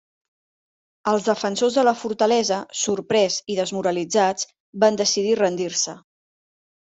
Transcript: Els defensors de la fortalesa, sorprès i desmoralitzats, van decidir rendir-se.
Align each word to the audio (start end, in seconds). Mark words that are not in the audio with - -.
Els 1.11 1.25
defensors 1.27 1.75
de 1.79 1.83
la 1.87 1.93
fortalesa, 1.99 2.57
sorprès 2.85 3.37
i 3.53 3.57
desmoralitzats, 3.59 4.49
van 4.85 4.97
decidir 5.03 5.37
rendir-se. 5.45 5.95